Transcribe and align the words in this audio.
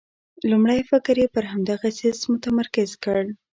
لومړی 0.51 0.79
فکر 0.91 1.15
یې 1.21 1.27
پر 1.35 1.43
همدغه 1.51 1.89
څه 2.19 2.25
متمرکز 2.33 2.89
کړ. 3.03 3.21